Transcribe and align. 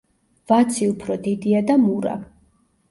ვაცი 0.51 0.89
უფრო 0.93 1.19
დიდია 1.29 1.63
და 1.71 1.81
მურა. 1.87 2.21